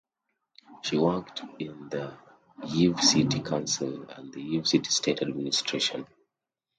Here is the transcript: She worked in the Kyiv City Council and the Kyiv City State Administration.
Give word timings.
She 0.81 0.97
worked 0.97 1.41
in 1.59 1.89
the 1.89 2.17
Kyiv 2.61 3.01
City 3.01 3.39
Council 3.39 4.09
and 4.09 4.33
the 4.33 4.39
Kyiv 4.43 4.65
City 4.65 4.89
State 4.89 5.21
Administration. 5.21 6.07